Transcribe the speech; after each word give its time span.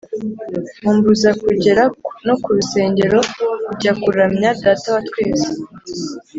Umbuza 0.89 1.29
kugera 1.43 1.83
no 2.27 2.35
kurusengero 2.43 3.19
kujya 3.65 3.91
kuramya 4.01 4.49
data 4.63 4.87
wa 4.95 5.01
twese 5.07 5.49